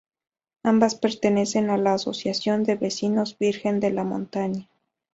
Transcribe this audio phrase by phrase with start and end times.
[0.63, 4.67] Ambas pertenecen a la asociación de vecinos Virgen de la Montaña.